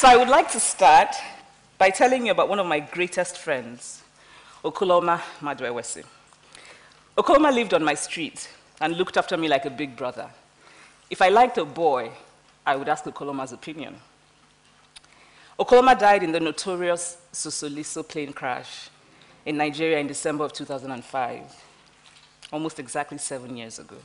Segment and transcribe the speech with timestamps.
[0.00, 1.14] So I would like to start
[1.76, 4.00] by telling you about one of my greatest friends,
[4.64, 6.04] Okoloma Maduewesi.
[7.18, 8.48] Okoloma lived on my street
[8.80, 10.30] and looked after me like a big brother.
[11.10, 12.12] If I liked a boy,
[12.66, 13.96] I would ask Okoloma's opinion.
[15.58, 18.88] Okoloma died in the notorious Sosoliso plane crash
[19.44, 21.42] in Nigeria in December of 2005,
[22.50, 23.96] almost exactly seven years ago.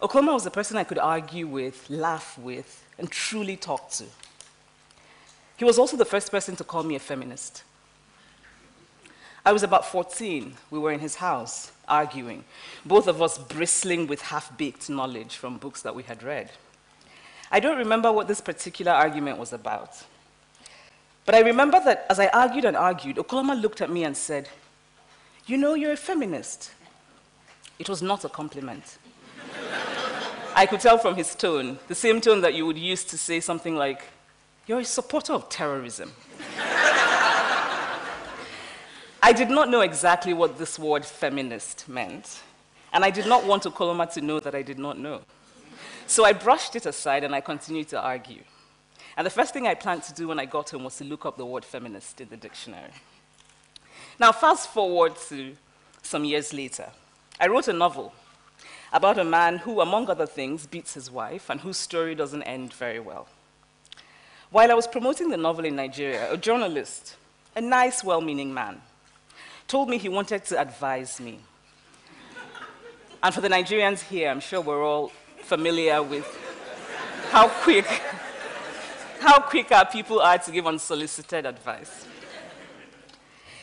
[0.00, 4.06] Okoloma was a person I could argue with, laugh with, and truly talk to.
[5.58, 7.64] He was also the first person to call me a feminist.
[9.44, 10.54] I was about 14.
[10.70, 12.44] We were in his house arguing,
[12.86, 16.52] both of us bristling with half baked knowledge from books that we had read.
[17.50, 20.04] I don't remember what this particular argument was about.
[21.24, 24.48] But I remember that as I argued and argued, Okoloma looked at me and said,
[25.46, 26.70] You know, you're a feminist.
[27.80, 28.98] It was not a compliment.
[30.54, 33.40] I could tell from his tone, the same tone that you would use to say
[33.40, 34.02] something like,
[34.68, 36.12] You're a supporter of terrorism.
[39.22, 42.42] I did not know exactly what this word feminist meant,
[42.92, 45.22] and I did not want Okoloma to know that I did not know.
[46.06, 48.42] So I brushed it aside and I continued to argue.
[49.16, 51.24] And the first thing I planned to do when I got home was to look
[51.24, 52.92] up the word feminist in the dictionary.
[54.20, 55.56] Now, fast forward to
[56.02, 56.90] some years later.
[57.40, 58.12] I wrote a novel
[58.92, 62.74] about a man who, among other things, beats his wife and whose story doesn't end
[62.74, 63.28] very well.
[64.50, 67.16] While I was promoting the novel in Nigeria, a journalist,
[67.54, 68.80] a nice, well meaning man,
[69.66, 71.40] told me he wanted to advise me.
[73.22, 76.26] and for the Nigerians here, I'm sure we're all familiar with
[77.30, 77.84] how quick,
[79.20, 82.06] how quick our people are to give unsolicited advice.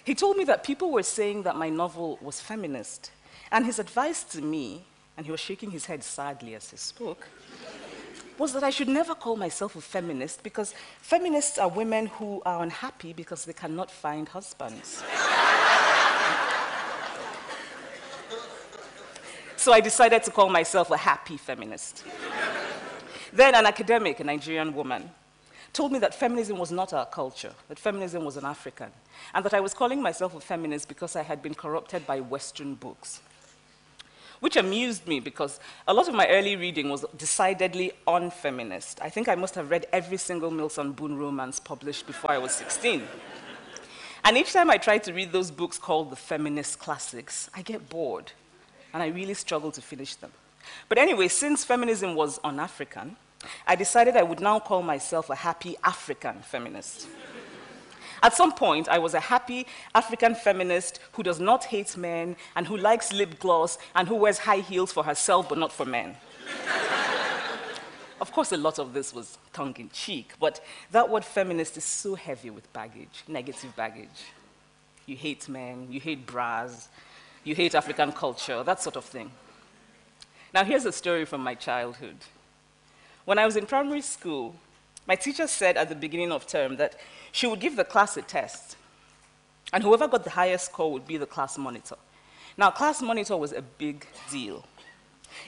[0.04, 3.10] He told me that people were saying that my novel was feminist,
[3.52, 4.86] and his advice to me,
[5.18, 7.28] and he was shaking his head sadly as he spoke,
[8.38, 12.64] was that I should never call myself a feminist because feminists are women who are
[12.64, 15.04] unhappy because they cannot find husbands.
[19.58, 22.04] So I decided to call myself a happy feminist.
[23.34, 25.10] then an academic, a Nigerian woman,
[25.74, 28.92] told me that feminism was not our culture, that feminism was an African,
[29.34, 32.76] and that I was calling myself a feminist because I had been corrupted by Western
[32.76, 33.22] books.
[34.46, 39.02] Which amused me because a lot of my early reading was decidedly unfeminist.
[39.02, 42.38] I think I must have read every single Mills and Boon romance published before I
[42.38, 43.02] was 16.
[44.24, 47.90] And each time I try to read those books called the feminist classics, I get
[47.90, 48.34] bored
[48.94, 50.32] and I really struggle to finish them.
[50.90, 53.16] But anyway, since feminism was un African,
[53.66, 57.08] I decided I would now call myself a happy African feminist.
[58.24, 62.68] At some point, I was a happy African feminist who does not hate men and
[62.68, 66.16] who likes lip gloss and who wears high heels for herself but not for men.
[68.22, 71.84] of course, a lot of this was tongue in cheek, but that word feminist is
[71.84, 74.32] so heavy with baggage, negative baggage.
[75.06, 76.90] You hate men, you hate bras,
[77.44, 79.32] you hate African culture, that sort of thing.
[80.54, 82.18] Now, here's a story from my childhood.
[83.26, 84.56] When I was in primary school,
[85.08, 86.96] my teacher said at the beginning of term that
[87.32, 88.76] she would give the class a test,
[89.72, 91.96] and whoever got the highest score would be the class monitor.
[92.58, 94.66] Now, class monitor was a big deal.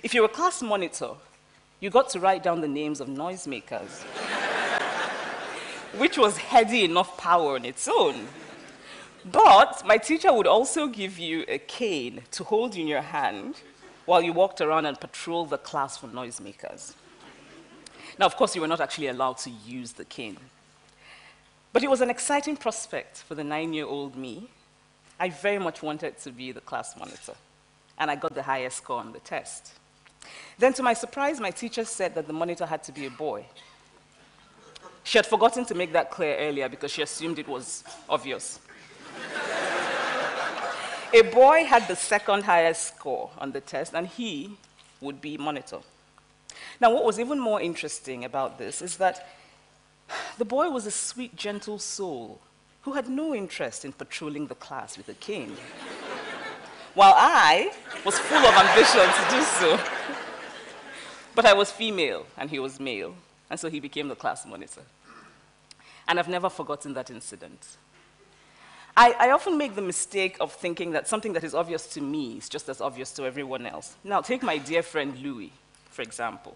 [0.03, 1.11] If you were a class monitor,
[1.79, 4.03] you got to write down the names of noisemakers,
[5.97, 8.27] which was heady enough power on its own.
[9.31, 13.61] But my teacher would also give you a cane to hold in your hand
[14.05, 16.93] while you walked around and patrolled the class for noisemakers.
[18.19, 20.37] Now, of course, you were not actually allowed to use the cane.
[21.71, 24.49] But it was an exciting prospect for the nine year old me.
[25.19, 27.33] I very much wanted to be the class monitor,
[27.97, 29.73] and I got the highest score on the test.
[30.57, 33.45] Then, to my surprise, my teacher said that the monitor had to be a boy.
[35.03, 38.59] She had forgotten to make that clear earlier because she assumed it was obvious.
[41.13, 44.57] A boy had the second highest score on the test, and he
[44.99, 45.79] would be monitor.
[46.79, 49.27] Now, what was even more interesting about this is that
[50.37, 52.39] the boy was a sweet, gentle soul
[52.81, 55.55] who had no interest in patrolling the class with a cane,
[56.93, 57.73] while I
[58.05, 59.79] was full of ambition to do so.
[61.35, 63.13] But I was female, and he was male,
[63.49, 64.81] and so he became the class monitor.
[66.07, 67.77] And I've never forgotten that incident.
[68.95, 72.37] I, I, often make the mistake of thinking that something that is obvious to me
[72.37, 73.95] is just as obvious to everyone else.
[74.03, 75.53] Now, take my dear friend Louis,
[75.97, 76.55] for example.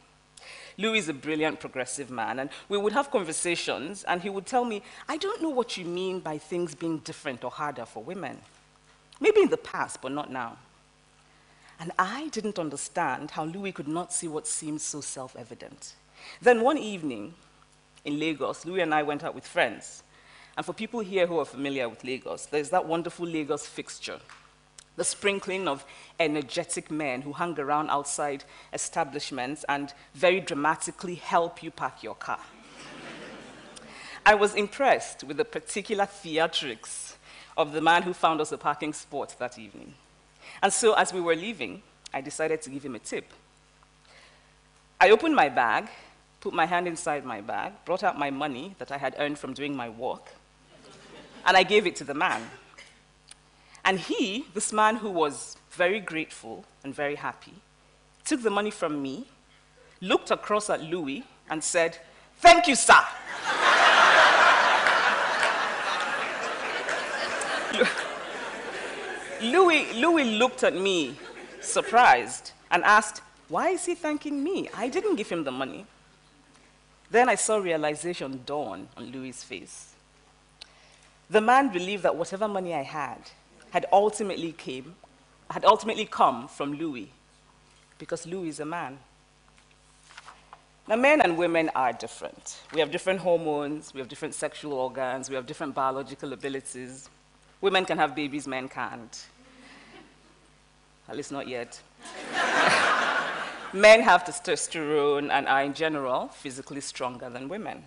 [0.78, 4.64] Louis is a brilliant progressive man, and we would have conversations, and he would tell
[4.64, 8.38] me, I don't know what you mean by things being different or harder for women.
[9.20, 10.58] Maybe in the past, but not now.
[11.80, 15.96] And I didn't understand how Louis could not see what seemed so self evident.
[16.40, 17.34] Then one evening,
[18.06, 20.04] in Lagos, Louis and I went out with friends.
[20.56, 24.20] And for people here who are familiar with Lagos, there's that wonderful Lagos fixture
[25.02, 25.84] the sprinkling of
[26.20, 32.40] energetic men who hang around outside establishments and very dramatically help you park your car.
[34.24, 37.16] I was impressed with the particular theatrics
[37.58, 39.96] of the man who found us a parking spot that evening.
[40.62, 41.82] And so, as we were leaving,
[42.14, 43.26] I decided to give him a tip.
[45.00, 45.90] I opened my bag,
[46.42, 49.56] put my hand inside my bag, brought out my money that I had earned from
[49.56, 50.30] doing my work,
[51.48, 52.44] and I gave it to the man.
[53.84, 57.54] And he, this man who was very grateful and very happy,
[58.24, 59.26] took the money from me,
[60.02, 61.98] looked across at Louis, and said,
[62.38, 63.00] Thank you, sir.
[69.42, 71.16] Louis, Louis looked at me,
[71.62, 74.70] surprised, and asked, Why is he thanking me?
[74.76, 75.86] I didn't give him the money.
[77.10, 79.94] Then I saw realization dawn on Louis's face.
[81.30, 83.20] The man believed that whatever money I had
[83.72, 84.96] had ultimately came,
[85.50, 87.12] had ultimately come from Louis,
[87.98, 89.00] because Louis is a man.
[90.88, 92.60] Now, men and women are different.
[92.74, 97.10] We have different hormones, we have different sexual organs, we have different biological abilities.
[97.62, 99.26] Women can have babies, men can't.
[101.08, 101.80] At least not yet.
[103.74, 107.84] men have testosterone and are, in general, physically stronger than women.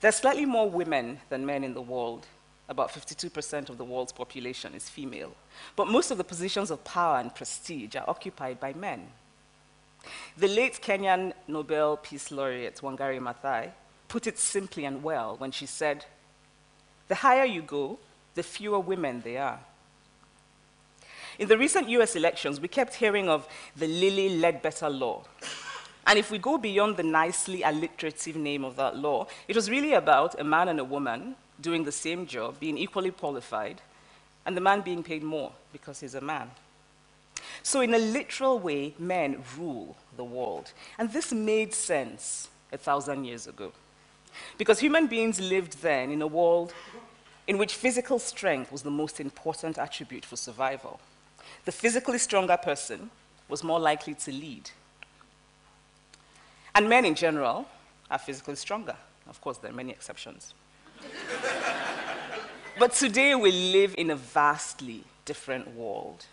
[0.00, 2.26] There's slightly more women than men in the world.
[2.68, 5.34] About 52% of the world's population is female.
[5.76, 9.08] But most of the positions of power and prestige are occupied by men.
[10.36, 13.70] The late Kenyan Nobel Peace Laureate Wangari Maathai
[14.08, 16.06] put it simply and well when she said,
[17.08, 17.98] The higher you go,
[18.34, 19.60] the fewer women there are.
[21.38, 23.46] In the recent US elections, we kept hearing of
[23.76, 25.24] the Lilly Ledbetter Law.
[26.06, 29.94] And if we go beyond the nicely alliterative name of that law, it was really
[29.94, 33.80] about a man and a woman doing the same job, being equally qualified,
[34.46, 36.50] and the man being paid more because he's a man.
[37.62, 40.72] So, in a literal way, men rule the world.
[40.98, 43.72] And this made sense a thousand years ago.
[44.58, 46.74] Because human beings lived then in a world
[47.46, 51.00] in which physical strength was the most important attribute for survival.
[51.64, 53.10] The physically stronger person
[53.48, 54.70] was more likely to lead.
[56.74, 57.68] And men in general
[58.10, 58.96] are physically stronger.
[59.28, 60.54] Of course, there are many exceptions.
[62.78, 66.26] but today we live in a vastly different world.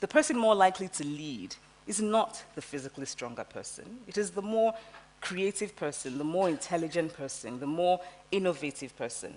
[0.00, 1.56] The person more likely to lead
[1.86, 4.74] is not the physically stronger person, it is the more
[5.20, 8.00] creative person, the more intelligent person, the more
[8.30, 9.34] innovative person.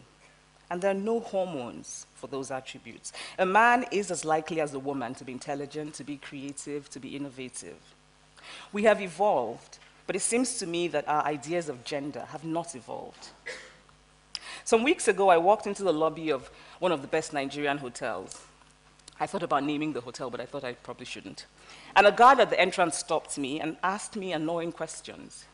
[0.70, 3.12] And there are no hormones for those attributes.
[3.40, 7.00] A man is as likely as a woman to be intelligent, to be creative, to
[7.00, 7.78] be innovative.
[8.72, 12.76] We have evolved, but it seems to me that our ideas of gender have not
[12.76, 13.30] evolved.
[14.70, 18.40] Some weeks ago, I walked into the lobby of one of the best Nigerian hotels.
[19.20, 21.48] I thought about naming the hotel, but I thought I probably shouldn't.
[21.96, 25.46] And a guard at the entrance stopped me and asked me annoying questions.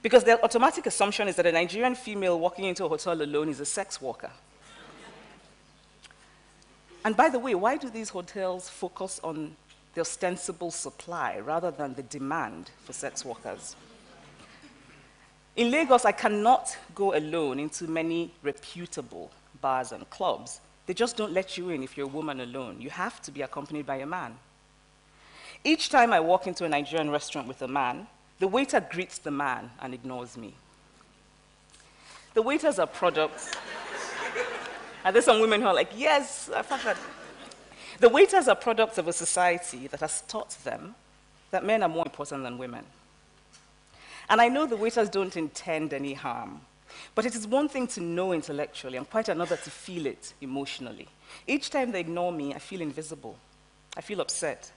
[0.00, 3.58] Because the automatic assumption is that a Nigerian female walking into a hotel alone is
[3.58, 4.30] a sex worker.
[7.04, 9.56] And by the way, why do these hotels focus on
[9.94, 13.74] the ostensible supply rather than the demand for sex workers?
[15.54, 19.30] In Lagos, I cannot go alone into many reputable
[19.60, 20.60] bars and clubs.
[20.86, 22.80] They just don't let you in if you're a woman alone.
[22.80, 24.36] You have to be accompanied by a man.
[25.62, 28.06] Each time I walk into a Nigerian restaurant with a man,
[28.40, 30.54] the waiter greets the man and ignores me.
[32.34, 33.52] The waiters are products.
[35.04, 36.96] and there's some women who are like, yes, I found that.
[38.00, 40.94] The waiters are products of a society that has taught them
[41.50, 42.84] that men are more important than women.
[44.28, 46.60] And I know the waiters don't intend any harm,
[47.14, 51.08] but it is one thing to know intellectually and quite another to feel it emotionally.
[51.46, 53.36] Each time they ignore me, I feel invisible.
[53.96, 54.70] I feel upset.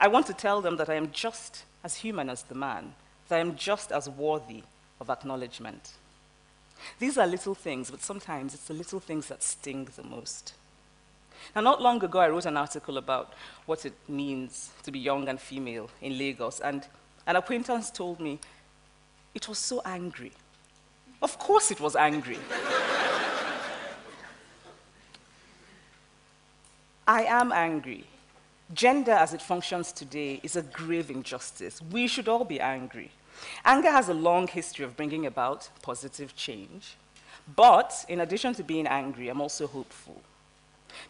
[0.00, 2.94] I want to tell them that I am just as human as the man,
[3.28, 4.62] that I am just as worthy
[5.00, 5.92] of acknowledgement.
[6.98, 10.54] These are little things, but sometimes it's the little things that sting the most.
[11.54, 13.32] Now, not long ago, I wrote an article about
[13.66, 16.86] what it means to be young and female in Lagos, and
[17.28, 18.40] an acquaintance told me
[19.34, 20.32] it was so angry.
[21.22, 22.38] Of course, it was angry.
[27.06, 28.04] I am angry
[28.74, 31.80] Gender as it functions today is a grave injustice.
[31.90, 33.10] We should all be angry.
[33.64, 36.96] Anger has a long history of bringing about positive change.
[37.56, 40.20] But in addition to being angry, I'm also hopeful.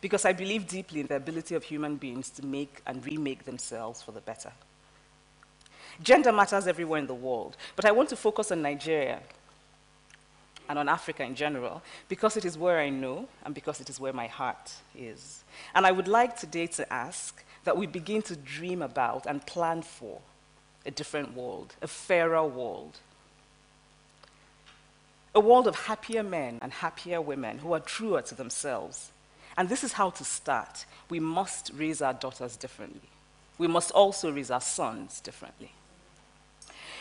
[0.00, 4.02] Because I believe deeply in the ability of human beings to make and remake themselves
[4.02, 4.52] for the better.
[6.02, 9.20] Gender matters everywhere in the world, but I want to focus on Nigeria
[10.68, 13.98] and on Africa in general because it is where I know and because it is
[13.98, 15.42] where my heart is.
[15.74, 19.82] And I would like today to ask that we begin to dream about and plan
[19.82, 20.20] for
[20.86, 22.98] a different world, a fairer world.
[25.34, 29.10] A world of happier men and happier women who are truer to themselves.
[29.56, 30.86] And this is how to start.
[31.10, 33.08] We must raise our daughters differently.
[33.58, 35.72] We must also raise our sons differently.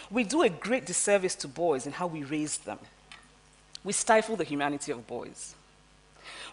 [0.09, 2.79] We do a great disservice to boys in how we raise them.
[3.83, 5.55] We stifle the humanity of boys.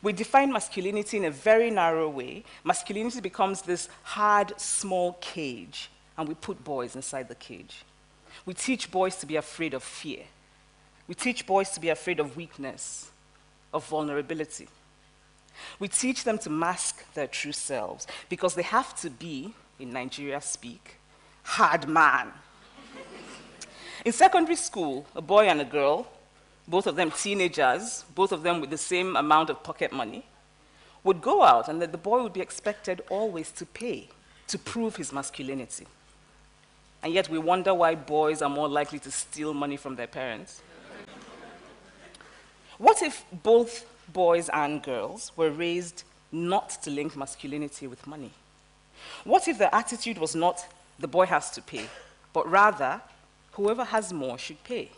[0.03, 2.45] We define masculinity in a very narrow way.
[2.63, 7.85] Masculinity becomes this hard, small cage, and we put boys inside the cage.
[8.45, 10.25] We teach boys to be afraid of fear.
[11.09, 13.11] We teach boys to be afraid of weakness,
[13.73, 14.69] of vulnerability.
[15.79, 20.41] We teach them to mask their true selves because they have to be, in Nigeria
[20.41, 20.97] speak,
[21.45, 22.33] hard man.
[24.05, 26.07] In secondary school, a boy and a girl
[26.67, 30.25] both of them teenagers, both of them with the same amount of pocket money,
[31.03, 34.09] would go out and that the boy would be expected always to pay
[34.47, 35.87] to prove his masculinity.
[37.03, 40.63] And yet we wonder why boys are more likely to steal money from their parents.
[42.79, 48.31] what if both boys and girls were raised not to link masculinity with money?
[49.25, 50.67] What if the attitude was not
[50.99, 51.85] the boy has to pay,
[52.33, 53.03] but rather
[53.55, 54.91] whoever has more should pay?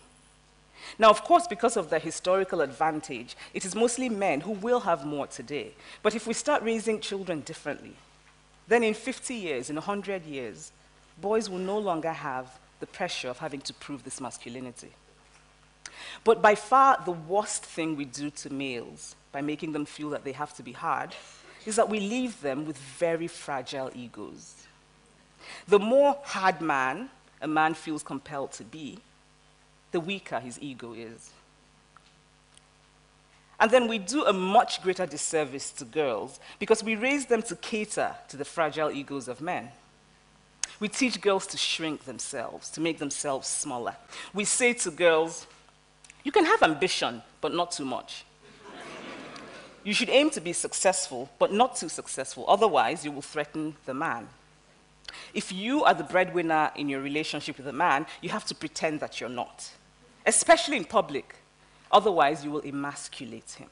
[0.98, 5.06] Now, of course, because of the historical advantage, it is mostly men who will have
[5.06, 5.72] more today.
[6.02, 7.94] But if we start raising children differently,
[8.68, 10.72] then in 50 years, in 100 years,
[11.20, 14.90] boys will no longer have the pressure of having to prove this masculinity.
[16.24, 20.24] But by far the worst thing we do to males by making them feel that
[20.24, 21.14] they have to be hard
[21.64, 24.66] is that we leave them with very fragile egos.
[25.68, 28.98] The more hard man a man feels compelled to be,
[29.92, 31.30] the weaker his ego is.
[33.58, 37.56] And then we do a much greater disservice to girls because we raise them to
[37.56, 39.70] cater to the fragile egos of men.
[40.78, 43.96] We teach girls to shrink themselves, to make themselves smaller.
[44.34, 45.46] We say to girls,
[46.22, 48.24] you can have ambition, but not too much.
[49.84, 52.44] you should aim to be successful, but not too successful.
[52.46, 54.28] Otherwise, you will threaten the man.
[55.34, 59.00] If you are the breadwinner in your relationship with a man, you have to pretend
[59.00, 59.70] that you're not
[60.26, 61.36] especially in public.
[61.90, 63.70] Otherwise, you will emasculate him.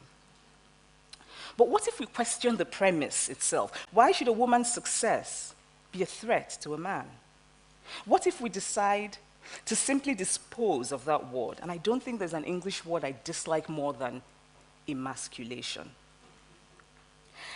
[1.56, 3.86] But what if we question the premise itself?
[3.90, 5.54] Why should a woman's success
[5.92, 7.06] be a threat to a man?
[8.04, 9.18] What if we decide
[9.66, 11.58] to simply dispose of that word?
[11.60, 14.22] And I don't think there's an English word I dislike more than
[14.88, 15.90] emasculation.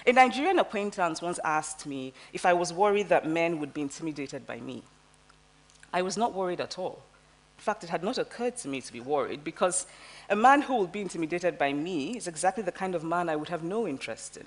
[0.09, 4.47] A Nigerian acquaintance once asked me if I was worried that men would be intimidated
[4.47, 4.83] by me.
[5.93, 7.03] I was not worried at all.
[7.59, 9.87] In fact, it had not occurred to me to be worried because
[10.31, 13.37] a man who will be intimidated by me is exactly the kind of man I
[13.37, 14.47] would have no interest in.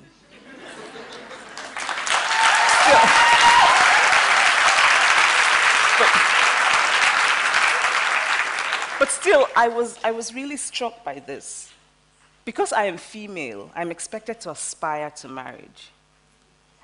[8.97, 11.71] but, still, I was, I was really struck by this.
[12.43, 15.91] Because I am female, I'm expected to aspire to marriage.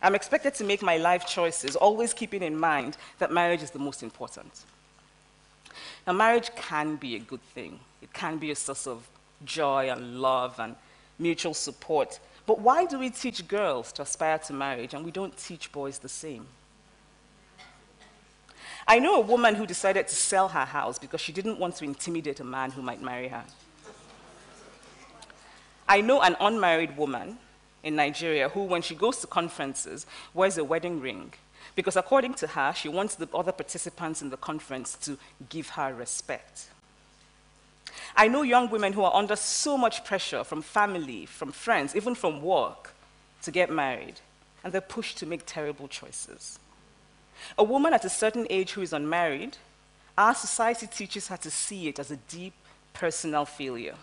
[0.01, 3.79] I'm expected to make my life choices, always keeping in mind that marriage is the
[3.79, 4.65] most important.
[6.05, 7.79] Now, marriage can be a good thing.
[8.01, 9.07] It can be a source of
[9.43, 10.75] joy and love and
[11.19, 12.19] mutual support.
[12.45, 15.99] But why do we teach girls to aspire to marriage and we don't teach boys
[15.99, 16.45] the same?
[18.87, 21.83] I know a woman who decided to sell her house because she didn't want to
[21.83, 23.43] intimidate a man who might marry her.
[25.87, 27.37] I know an unmarried woman
[27.83, 31.33] in Nigeria who, when she goes to conferences, wears a wedding ring
[31.75, 35.17] because according to her, she wants the other participants in the conference to
[35.49, 36.69] give her respect.
[38.15, 42.15] I know young women who are under so much pressure from family, from friends, even
[42.15, 42.93] from work,
[43.43, 44.15] to get married,
[44.63, 46.57] and they're pushed to make terrible choices.
[47.57, 49.57] A woman at a certain age who is unmarried,
[50.17, 52.53] our society teaches her to see it as a deep
[52.93, 53.95] personal failure.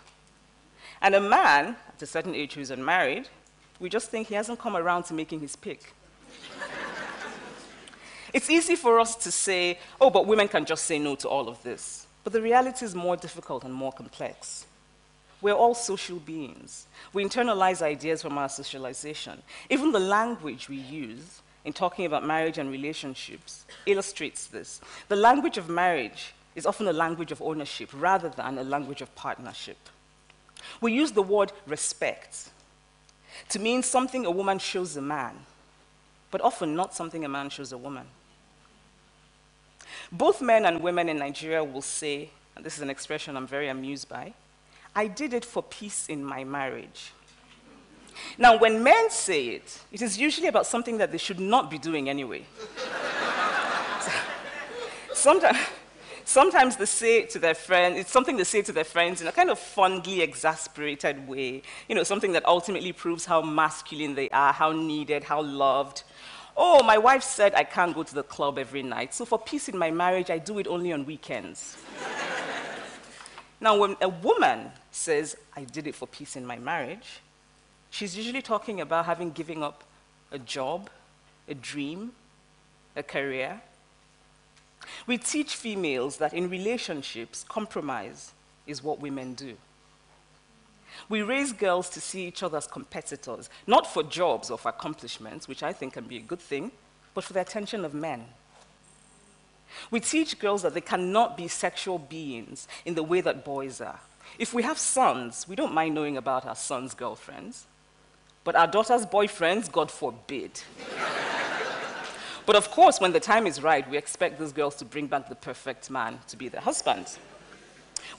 [1.05, 3.29] And a man at a certain age who is unmarried,
[3.79, 5.93] we just think he hasn't come around to making his pick.
[8.33, 11.47] It's easy for us to say, oh, but women can just say no to all
[11.47, 12.07] of this.
[12.23, 14.65] But the reality is more difficult and more complex.
[15.43, 16.87] We're all social beings.
[17.13, 19.43] We internalize ideas from our socialization.
[19.69, 24.81] Even the language we use in talking about marriage and relationships illustrates this.
[25.07, 29.13] The language of marriage is often a language of ownership rather than a language of
[29.13, 29.77] partnership.
[30.81, 32.49] We use the word respect
[33.49, 35.35] to mean something a woman shows a man,
[36.31, 38.07] but often not something a man shows a woman.
[40.11, 43.67] Both men and women in Nigeria will say, and this is an expression I'm very
[43.67, 44.33] amused by,
[44.95, 47.11] I did it for peace in my marriage.
[48.37, 51.77] Now, when men say it, it is usually about something that they should not be
[51.77, 52.45] doing anyway.
[55.13, 55.57] sometimes,
[56.25, 59.31] sometimes they say to their friends, it's something they say to their friends in a
[59.31, 61.61] kind of fondly exasperated way.
[61.87, 66.03] You know, something that ultimately proves how masculine they are, how needed, how loved.
[66.57, 69.67] Oh, my wife said I can't go to the club every night, so for peace
[69.67, 71.77] in my marriage, I do it only on weekends.
[73.59, 77.19] now, when a woman says, I did it for peace in my marriage,
[77.89, 79.83] she's usually talking about having given up
[80.31, 80.89] a job,
[81.49, 82.13] a dream,
[82.95, 83.61] a career,
[85.07, 88.31] we teach females that in relationships, compromise
[88.67, 89.55] is what women do.
[91.09, 95.47] We raise girls to see each other as competitors, not for jobs or for accomplishments,
[95.47, 96.71] which I think can be a good thing,
[97.13, 98.25] but for the attention of men.
[99.91, 103.99] We teach girls that they cannot be sexual beings in the way that boys are.
[104.39, 107.65] If we have sons, we don't mind knowing about our sons' girlfriends,
[108.43, 110.51] but our daughters' boyfriends, God forbid.
[112.45, 115.29] But of course, when the time is right, we expect these girls to bring back
[115.29, 117.17] the perfect man to be their husband.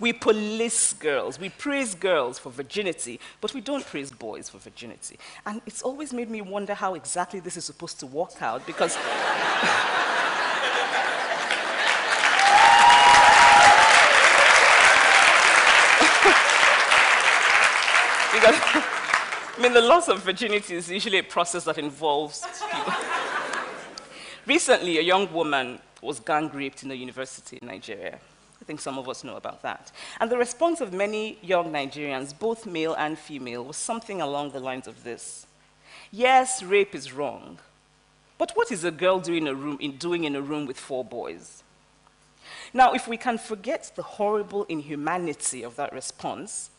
[0.00, 5.18] We police girls, we praise girls for virginity, but we don't praise boys for virginity.
[5.46, 8.96] And it's always made me wonder how exactly this is supposed to work out because.
[18.34, 18.56] because,
[19.56, 22.95] I mean, the loss of virginity is usually a process that involves people.
[24.46, 28.20] Recently, a young woman was gang raped in a university in Nigeria.
[28.60, 29.90] I think some of us know about that.
[30.20, 34.60] And the response of many young Nigerians, both male and female, was something along the
[34.60, 35.46] lines of this
[36.12, 37.58] Yes, rape is wrong,
[38.38, 41.04] but what is a girl doing, a room, in, doing in a room with four
[41.04, 41.62] boys?
[42.72, 46.70] Now, if we can forget the horrible inhumanity of that response,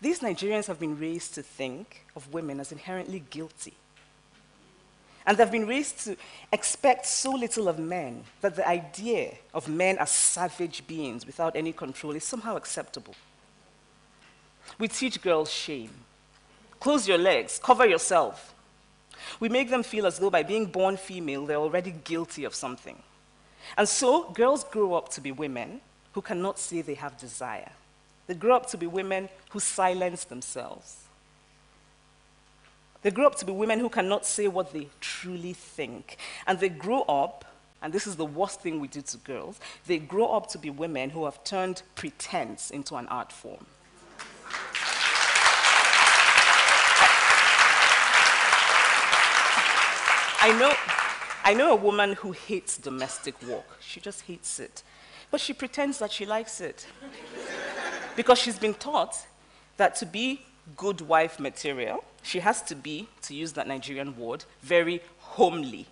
[0.00, 3.74] these Nigerians have been raised to think of women as inherently guilty.
[5.26, 6.16] And they've been raised to
[6.52, 11.72] expect so little of men that the idea of men as savage beings without any
[11.72, 13.14] control is somehow acceptable.
[14.78, 15.90] We teach girls shame.
[16.78, 18.54] Close your legs, cover yourself.
[19.38, 22.96] We make them feel as though by being born female, they're already guilty of something.
[23.76, 27.70] And so, girls grow up to be women who cannot say they have desire.
[28.26, 30.96] They grow up to be women who silence themselves.
[33.02, 36.18] They grow up to be women who cannot say what they truly think.
[36.46, 37.44] And they grow up,
[37.80, 40.68] and this is the worst thing we do to girls, they grow up to be
[40.70, 43.64] women who have turned pretense into an art form.
[50.42, 50.72] I know,
[51.44, 53.78] I know a woman who hates domestic work.
[53.80, 54.82] She just hates it.
[55.30, 56.86] But she pretends that she likes it.
[58.16, 59.16] because she's been taught
[59.76, 60.42] that to be
[60.76, 65.86] good wife material, she has to be, to use that Nigerian word, very homely.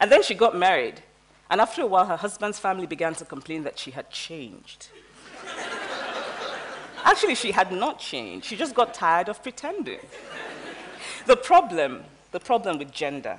[0.00, 1.02] And then she got married.
[1.50, 4.88] And after a while, her husband's family began to complain that she had changed.
[7.04, 8.46] Actually, she had not changed.
[8.46, 10.00] She just got tired of pretending.
[11.26, 13.38] The problem, the problem with gender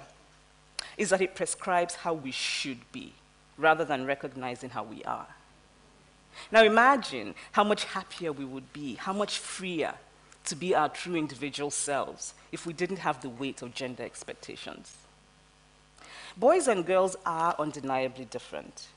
[0.98, 3.14] is that it prescribes how we should be
[3.58, 5.28] rather than recognizing how we are.
[6.52, 9.94] Now imagine how much happier we would be, how much freer
[10.46, 14.96] to be our true individual selves if we didn't have the weight of gender expectations.
[16.38, 18.88] Boys and girls are undeniably different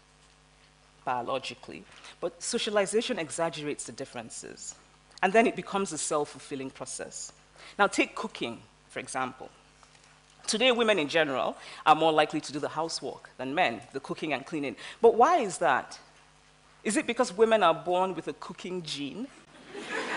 [1.05, 1.85] biologically,
[2.21, 4.75] but socialization exaggerates the differences,
[5.23, 7.33] and then it becomes a self fulfilling process.
[7.79, 9.51] Now, take cooking, for example.
[10.47, 14.33] Today, women in general are more likely to do the housework than men, the cooking
[14.33, 14.77] and cleaning.
[15.01, 15.99] But why is that?
[16.85, 19.29] Is it because women are born with a cooking gene?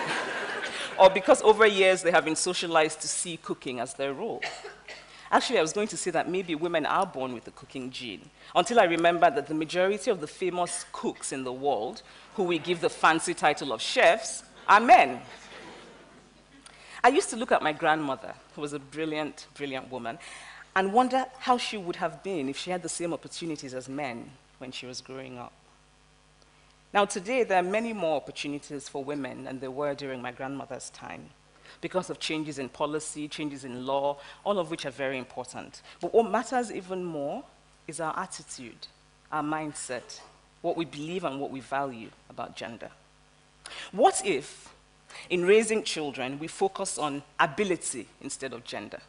[0.99, 4.41] or because over years they have been socialized to see cooking as their role?
[5.31, 8.29] Actually, I was going to say that maybe women are born with a cooking gene,
[8.55, 12.03] until I remembered that the majority of the famous cooks in the world,
[12.35, 15.21] who we give the fancy title of chefs, are men.
[17.03, 20.19] I used to look at my grandmother, who was a brilliant, brilliant woman,
[20.75, 24.31] and wonder how she would have been if she had the same opportunities as men
[24.59, 25.53] when she was growing up.
[26.95, 30.89] Now, today, there are many more opportunities for women than there were during my grandmother's
[30.91, 31.25] time
[31.81, 35.81] because of changes in policy, changes in law, all of which are very important.
[35.99, 37.43] But what matters even more
[37.85, 38.87] is our attitude,
[39.29, 40.21] our mindset,
[40.61, 42.91] what we believe and what we value about gender.
[43.91, 44.73] What if,
[45.29, 48.99] in raising children, we focus on ability instead of gender?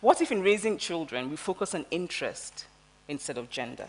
[0.00, 2.66] What if, in raising children, we focus on interest
[3.06, 3.86] instead of gender?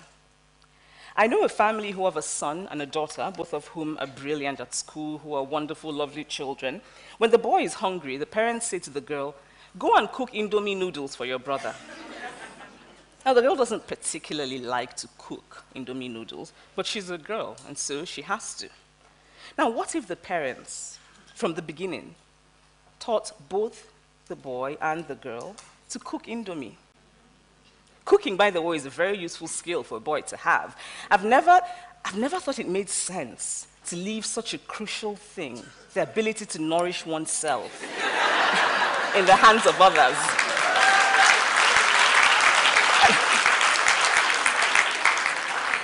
[1.20, 4.08] I know a family who have a son and a daughter, both of whom are
[4.08, 6.80] brilliant at school, who are wonderful, lovely children.
[7.18, 9.36] When the boy is hungry, the parents say to the girl,
[9.78, 11.76] Go and cook Indomie noodles for your brother.
[13.26, 17.78] now, the girl doesn't particularly like to cook Indomie noodles, but she's a girl, and
[17.78, 18.70] so she has to.
[19.58, 21.00] Now, what if the parents,
[21.36, 22.16] from the beginning,
[23.02, 23.92] taught both
[24.28, 25.58] the boy and the girl
[25.90, 26.76] to cook Indomie?
[28.10, 30.76] Cooking, by the way, is a very useful skill for a boy to have.
[31.12, 31.62] I've never,
[32.04, 35.62] I've never thought it made sense to leave such a crucial thing,
[35.94, 37.84] the ability to nourish oneself,
[39.16, 40.18] in the hands of others.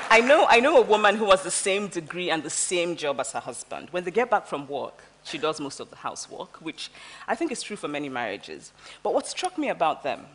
[0.10, 3.20] I know, I know a woman who has the same degree and the same job
[3.20, 3.90] as her husband.
[3.92, 6.90] When they get back from work, she does most of the housework, which
[7.28, 8.72] I think is true for many marriages.
[9.04, 10.26] But what struck me about them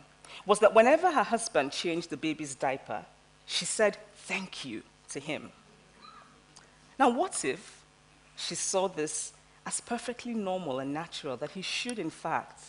[0.45, 3.05] was that whenever her husband changed the baby's diaper,
[3.45, 5.51] she said thank you to him.
[6.97, 7.83] Now, what if
[8.35, 9.33] she saw this
[9.65, 12.61] as perfectly normal and natural that he should, in fact,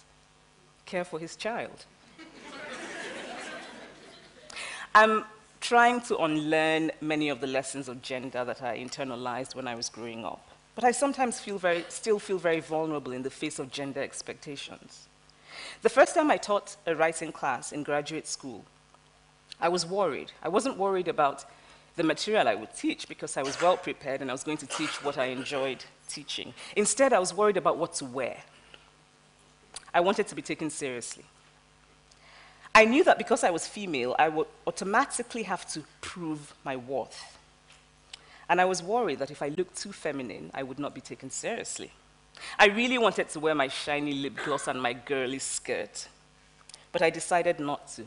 [0.86, 1.84] care for his child?
[4.94, 5.24] I'm
[5.60, 9.88] trying to unlearn many of the lessons of gender that I internalized when I was
[9.88, 10.48] growing up.
[10.74, 15.08] But I sometimes feel very, still feel very vulnerable in the face of gender expectations.
[15.82, 18.64] The first time I taught a writing class in graduate school,
[19.60, 20.32] I was worried.
[20.42, 21.44] I wasn't worried about
[21.96, 24.66] the material I would teach because I was well prepared and I was going to
[24.66, 26.54] teach what I enjoyed teaching.
[26.76, 28.38] Instead, I was worried about what to wear.
[29.94, 31.24] I wanted to be taken seriously.
[32.74, 37.38] I knew that because I was female, I would automatically have to prove my worth.
[38.48, 41.30] And I was worried that if I looked too feminine, I would not be taken
[41.30, 41.92] seriously.
[42.58, 46.08] I really wanted to wear my shiny lip gloss and my girly skirt,
[46.92, 48.04] but I decided not to.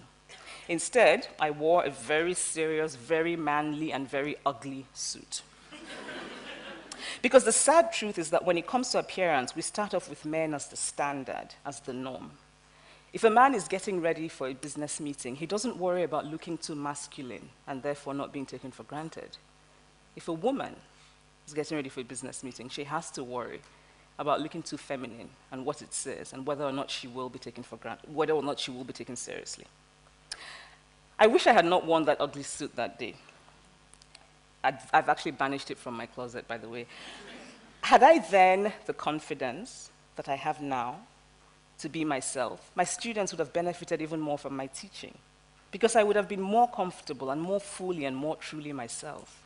[0.67, 5.41] Instead, I wore a very serious, very manly, and very ugly suit.
[7.21, 10.25] because the sad truth is that when it comes to appearance, we start off with
[10.25, 12.31] men as the standard, as the norm.
[13.13, 16.57] If a man is getting ready for a business meeting, he doesn't worry about looking
[16.57, 19.38] too masculine and therefore not being taken for granted.
[20.15, 20.75] If a woman
[21.47, 23.61] is getting ready for a business meeting, she has to worry
[24.17, 27.39] about looking too feminine and what it says and whether or not she will be
[27.39, 29.65] taken for granted, whether or not she will be taken seriously.
[31.19, 33.15] I wish I had not worn that ugly suit that day.
[34.63, 36.88] i have actually banished it from my closet, by the way.
[37.82, 40.97] Had I then the confidence that I have now
[41.80, 45.13] to be myself, my students would have benefited even more from my teaching
[45.71, 49.45] because I would have been more comfortable and more fully and more truly myself.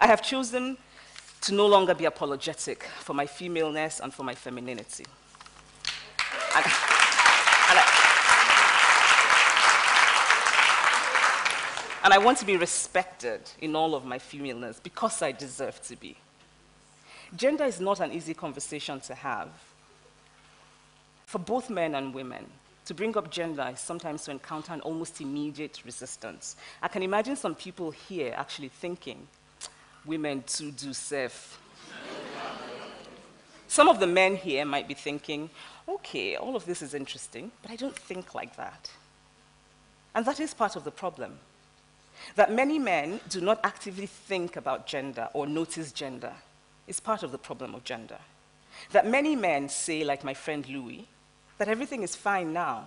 [0.00, 0.76] I have chosen
[1.44, 5.04] to no longer be apologetic for my femaleness and for my femininity.
[6.56, 7.84] And, and, I,
[12.04, 15.96] and I want to be respected in all of my femaleness because I deserve to
[15.96, 16.16] be.
[17.36, 19.50] Gender is not an easy conversation to have.
[21.26, 22.46] For both men and women,
[22.86, 26.56] to bring up gender is sometimes to encounter an almost immediate resistance.
[26.80, 29.26] I can imagine some people here actually thinking,
[30.06, 31.60] women to do self.
[33.68, 35.50] Some of the men here might be thinking,
[35.88, 38.90] okay, all of this is interesting, but I don't think like that.
[40.14, 41.38] And that is part of the problem.
[42.36, 46.32] That many men do not actively think about gender or notice gender
[46.86, 48.18] is part of the problem of gender.
[48.92, 51.08] That many men say, like my friend Louis,
[51.58, 52.84] that everything is fine now.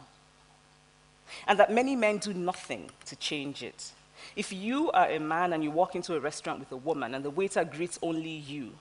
[1.47, 3.91] And that many men do nothing to change it.
[4.35, 7.23] If you are a man and you walk into a restaurant with a woman and
[7.23, 8.73] the waiter greets only you,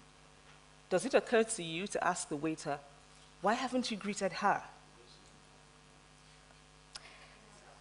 [0.89, 2.79] does it occur to you to ask the waiter,
[3.43, 4.63] why haven't you greeted her?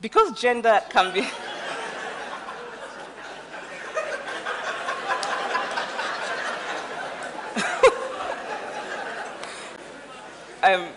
[0.02, 1.22] Because gender can be.
[10.64, 10.88] um,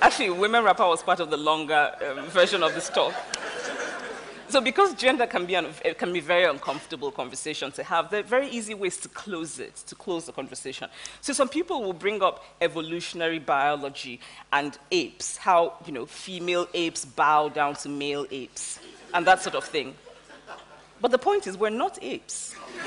[0.00, 3.12] actually, Women Rapper was part of the longer um, version of this talk.
[4.48, 8.20] So because gender can be, an, it can be very uncomfortable conversation to have, there
[8.20, 10.88] are very easy ways to close it, to close the conversation.
[11.20, 17.04] So some people will bring up evolutionary biology and apes, how you know, female apes
[17.04, 18.80] bow down to male apes,
[19.12, 19.94] and that sort of thing.
[21.00, 22.54] But the point is, we're not apes.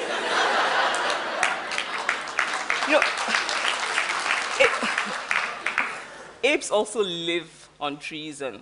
[2.88, 3.02] you know,
[4.60, 4.72] it,
[6.44, 8.62] apes also live on trees and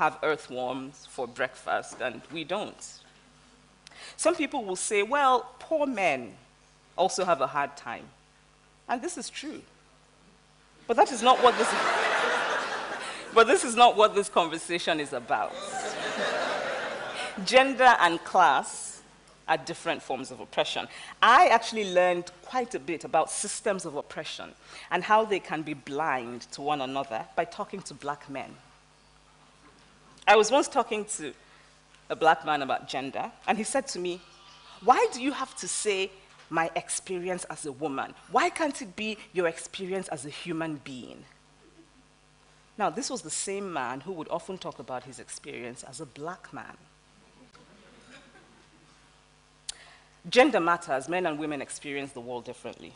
[0.00, 2.82] have earthworms for breakfast, and we don't.
[4.16, 6.32] Some people will say, well, poor men
[6.96, 8.06] also have a hard time.
[8.88, 9.60] And this is true.
[10.86, 11.68] But that is not what this
[13.34, 15.52] But this is not what this conversation is about.
[17.44, 19.02] Gender and class
[19.48, 20.88] are different forms of oppression.
[21.20, 24.54] I actually learned quite a bit about systems of oppression
[24.90, 28.56] and how they can be blind to one another by talking to black men.
[30.30, 31.32] I was once talking to
[32.08, 34.20] a black man about gender, and he said to me,
[34.84, 36.08] Why do you have to say
[36.48, 38.14] my experience as a woman?
[38.30, 41.24] Why can't it be your experience as a human being?
[42.78, 46.06] Now, this was the same man who would often talk about his experience as a
[46.06, 46.76] black man.
[50.28, 51.08] Gender matters.
[51.08, 52.92] Men and women experience the world differently.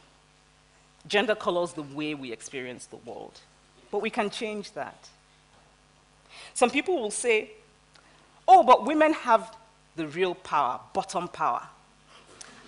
[1.08, 3.40] Gender colors the way we experience the world.
[3.90, 5.08] But we can change that.
[6.52, 7.50] Some people will say,
[8.46, 9.56] oh, but women have
[9.96, 11.62] the real power, bottom power.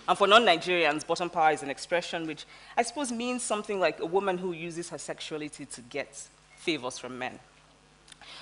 [0.07, 2.45] And for non Nigerians, bottom power is an expression which
[2.77, 7.19] I suppose means something like a woman who uses her sexuality to get favors from
[7.19, 7.39] men.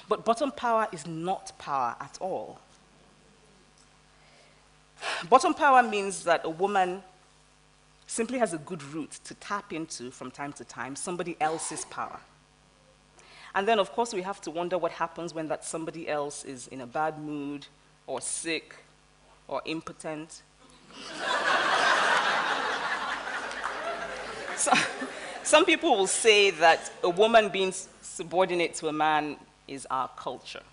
[0.08, 2.60] But bottom power is not power at all.
[5.30, 7.04] Bottom power means that a woman
[8.08, 12.20] simply has a good route to tap into from time to time somebody else's power.
[13.56, 16.68] And then, of course, we have to wonder what happens when that somebody else is
[16.68, 17.66] in a bad mood,
[18.06, 18.76] or sick,
[19.48, 20.42] or impotent.
[24.58, 24.74] so,
[25.44, 29.38] some people will say that a woman being subordinate to a man
[29.70, 30.64] is our culture.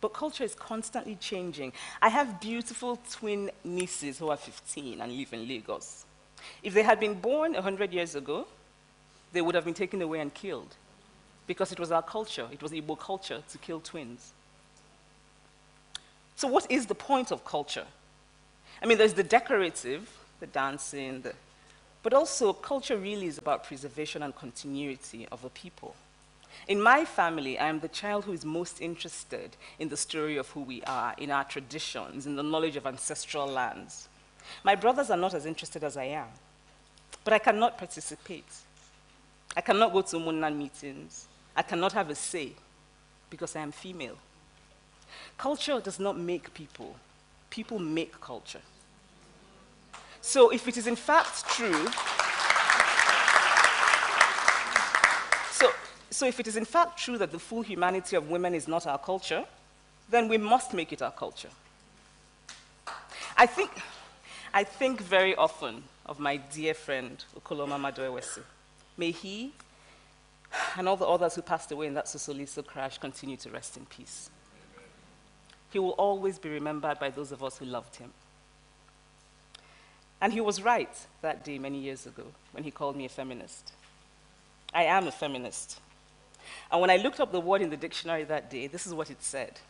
[0.00, 1.72] But culture is constantly changing.
[2.00, 6.04] I have beautiful twin nieces who are 15 and live in Lagos.
[6.62, 8.46] If they had been born 100 years ago,
[9.32, 10.76] they would have been taken away and killed
[11.48, 14.32] because it was our culture, it was Igbo culture to kill twins.
[16.36, 17.86] So, what is the point of culture?
[18.80, 20.08] I mean, there's the decorative,
[20.38, 21.32] the dancing, the,
[22.04, 25.96] but also culture really is about preservation and continuity of a people.
[26.68, 30.48] In my family, I am the child who is most interested in the story of
[30.50, 34.08] who we are, in our traditions, in the knowledge of ancestral lands.
[34.64, 36.28] My brothers are not as interested as I am,
[37.24, 38.46] but I cannot participate.
[39.56, 41.26] I cannot go to umunna meetings.
[41.58, 42.52] I cannot have a say
[43.30, 44.16] because I am female.
[45.36, 46.94] Culture does not make people,
[47.50, 48.60] people make culture.
[50.20, 51.84] So if it is in fact true,
[55.50, 55.72] So
[56.10, 58.86] so if it is in fact true that the full humanity of women is not
[58.86, 59.44] our culture,
[60.08, 61.50] then we must make it our culture.
[63.36, 63.72] I think,
[64.54, 68.42] I think very often of my dear friend, Okoloma Maduewesi.
[68.96, 69.52] May he
[70.76, 73.86] and all the others who passed away in that Sosoliso crash continue to rest in
[73.86, 74.30] peace.
[75.70, 78.12] He will always be remembered by those of us who loved him.
[80.20, 83.72] And he was right that day many years ago when he called me a feminist.
[84.74, 85.80] I am a feminist.
[86.72, 89.10] And when I looked up the word in the dictionary that day, this is what
[89.10, 89.60] it said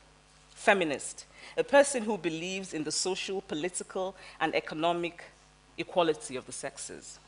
[0.59, 1.25] feminist,
[1.57, 5.27] a person who believes in the social, political, and economic
[5.79, 7.21] equality of the sexes.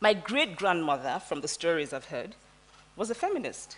[0.00, 2.36] My great grandmother, from the stories I've heard,
[2.96, 3.76] was a feminist.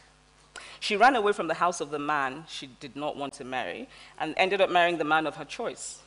[0.81, 3.89] She ran away from the house of the man she did not want to marry
[4.19, 6.01] and ended up marrying the man of her choice.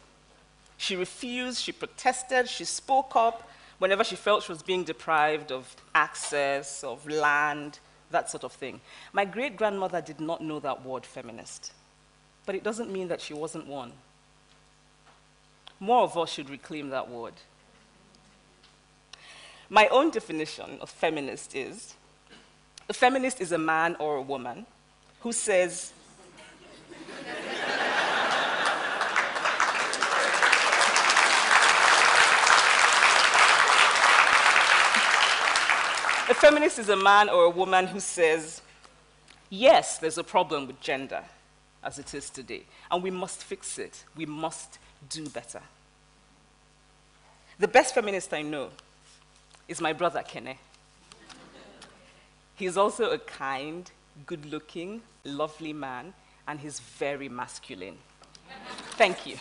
[0.77, 5.75] She refused, she protested, she spoke up whenever she felt she was being deprived of
[5.93, 7.79] access, of land,
[8.11, 8.79] that sort of thing.
[9.13, 11.71] My great grandmother did not know that word feminist,
[12.45, 13.91] but it doesn't mean that she wasn't one.
[15.79, 17.33] More of us should reclaim that word.
[19.69, 21.95] My own definition of feminist is
[22.89, 24.65] a feminist is a man or a woman
[25.21, 25.93] who says,
[36.31, 38.61] A feminist is a man or a woman who says,
[39.49, 41.21] yes, there's a problem with gender
[41.83, 44.05] as it is today, and we must fix it.
[44.15, 45.61] We must do better.
[47.59, 48.69] The best feminist I know
[49.67, 50.55] is my brother Kene.
[52.55, 53.89] He's also a kind,
[54.25, 56.13] good looking, lovely man,
[56.47, 57.97] and he's very masculine.
[58.97, 59.37] Thank you.